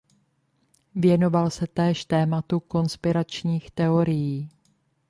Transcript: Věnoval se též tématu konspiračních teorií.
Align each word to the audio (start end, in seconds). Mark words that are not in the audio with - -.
Věnoval 0.95 1.49
se 1.49 1.67
též 1.67 2.05
tématu 2.05 2.59
konspiračních 2.59 3.71
teorií. 3.71 4.49